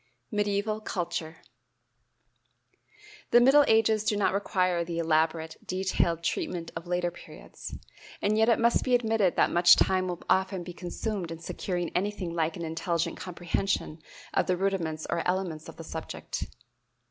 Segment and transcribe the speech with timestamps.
[0.31, 1.43] Medieval Culture.
[3.29, 7.77] The middle ages do not require the elaborate, detailed treatment of later periods;
[8.19, 11.91] and yet it must be admitted that much time will often be consumed in securing
[11.95, 13.99] anything like an intelligent comprehension
[14.33, 16.45] of the rudiments or elements of the subject.